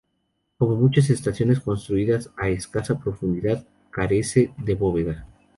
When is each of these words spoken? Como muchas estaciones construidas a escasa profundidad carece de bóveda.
Como 0.57 0.77
muchas 0.77 1.11
estaciones 1.11 1.59
construidas 1.59 2.31
a 2.35 2.49
escasa 2.49 2.97
profundidad 2.97 3.67
carece 3.91 4.51
de 4.57 4.73
bóveda. 4.73 5.27